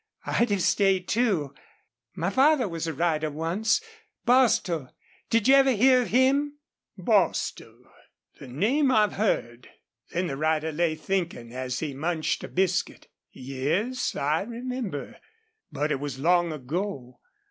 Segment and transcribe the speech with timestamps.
[0.25, 1.53] I'd have stayed, too.
[2.15, 3.81] My father was a rider once.
[4.25, 4.91] Bostil.
[5.29, 6.57] Did you ever hear of him?"
[6.97, 7.83] "Bostil.
[8.39, 9.69] The name I've heard."
[10.09, 13.09] Then the rider lay thinking, as he munched a biscuit.
[13.31, 15.17] "Yes, I remember,
[15.71, 17.19] but it was long ago.